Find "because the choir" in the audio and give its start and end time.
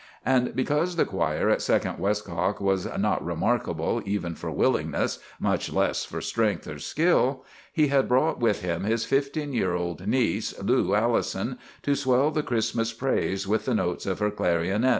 0.55-1.47